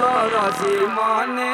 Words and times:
दौरा 0.00 0.50
सी 0.50 0.86
माने। 0.86 1.52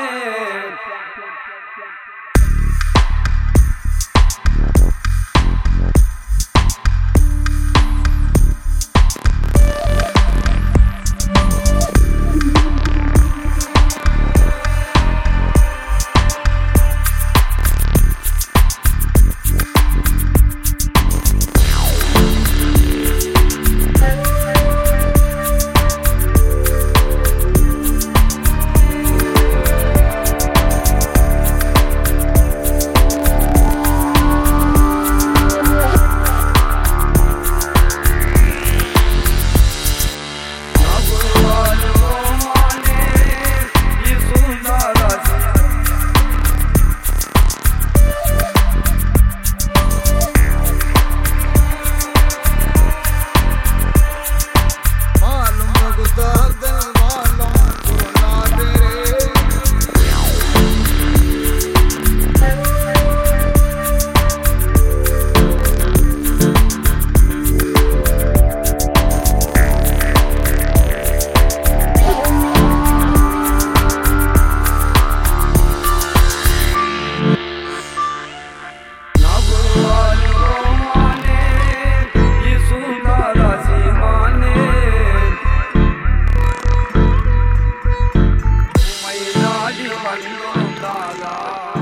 la. 90.86 91.75